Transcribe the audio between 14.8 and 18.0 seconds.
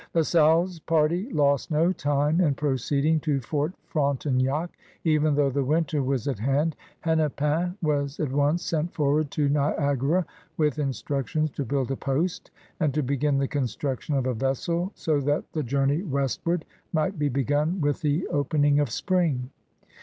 so that the journey westward might be begun